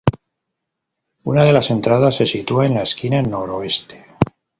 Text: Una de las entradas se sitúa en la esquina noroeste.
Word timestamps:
Una 1.25 1.43
de 1.43 1.53
las 1.53 1.69
entradas 1.69 2.15
se 2.15 2.25
sitúa 2.25 2.65
en 2.65 2.73
la 2.73 2.81
esquina 2.81 3.21
noroeste. 3.21 4.03